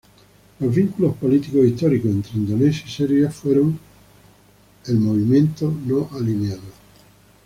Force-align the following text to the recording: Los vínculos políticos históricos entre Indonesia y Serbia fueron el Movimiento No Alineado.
Los 0.59 0.73
vínculos 0.73 1.15
políticos 1.17 1.63
históricos 1.63 2.09
entre 2.09 2.31
Indonesia 2.39 2.85
y 2.87 2.89
Serbia 2.89 3.29
fueron 3.29 3.77
el 4.87 4.95
Movimiento 4.97 5.71
No 5.85 6.09
Alineado. 6.13 6.63